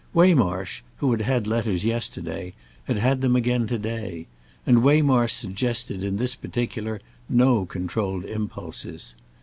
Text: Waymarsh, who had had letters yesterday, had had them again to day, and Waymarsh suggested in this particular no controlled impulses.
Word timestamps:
Waymarsh, 0.15 0.81
who 0.95 1.11
had 1.11 1.21
had 1.21 1.45
letters 1.45 1.85
yesterday, 1.85 2.55
had 2.85 2.97
had 2.97 3.21
them 3.21 3.35
again 3.35 3.67
to 3.67 3.77
day, 3.77 4.25
and 4.65 4.81
Waymarsh 4.81 5.31
suggested 5.33 6.03
in 6.03 6.17
this 6.17 6.33
particular 6.33 7.01
no 7.29 7.67
controlled 7.67 8.25
impulses. 8.25 9.13